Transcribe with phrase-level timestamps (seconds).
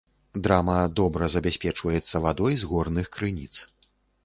[0.45, 3.53] Драма добра забяспечваецца вадой з горных крыніц.